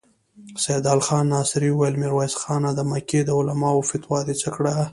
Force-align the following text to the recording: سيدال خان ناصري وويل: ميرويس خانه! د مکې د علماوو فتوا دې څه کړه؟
سيدال 0.63 0.99
خان 1.07 1.25
ناصري 1.35 1.69
وويل: 1.71 1.99
ميرويس 2.01 2.35
خانه! 2.41 2.69
د 2.75 2.79
مکې 2.91 3.19
د 3.23 3.29
علماوو 3.39 3.87
فتوا 3.89 4.19
دې 4.27 4.35
څه 4.41 4.49
کړه؟ 4.55 4.73